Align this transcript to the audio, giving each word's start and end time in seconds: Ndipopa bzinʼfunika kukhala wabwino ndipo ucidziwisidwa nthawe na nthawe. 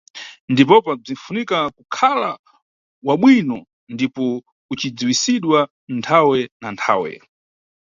Ndipopa 0.51 0.91
bzinʼfunika 1.01 1.57
kukhala 1.75 2.29
wabwino 3.07 3.57
ndipo 3.93 4.23
ucidziwisidwa 4.71 5.59
nthawe 5.97 6.39
na 6.61 6.69
nthawe. 6.75 7.11